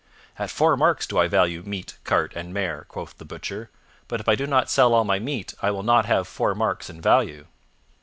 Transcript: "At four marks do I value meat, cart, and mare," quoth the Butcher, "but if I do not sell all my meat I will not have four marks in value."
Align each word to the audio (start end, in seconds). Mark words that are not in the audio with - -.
"At 0.39 0.49
four 0.49 0.75
marks 0.75 1.05
do 1.05 1.19
I 1.19 1.27
value 1.27 1.61
meat, 1.63 1.99
cart, 2.05 2.33
and 2.35 2.51
mare," 2.51 2.87
quoth 2.89 3.15
the 3.19 3.23
Butcher, 3.23 3.69
"but 4.07 4.19
if 4.19 4.27
I 4.27 4.33
do 4.33 4.47
not 4.47 4.67
sell 4.67 4.95
all 4.95 5.03
my 5.03 5.19
meat 5.19 5.53
I 5.61 5.69
will 5.69 5.83
not 5.83 6.07
have 6.07 6.27
four 6.27 6.55
marks 6.55 6.89
in 6.89 6.99
value." 6.99 7.45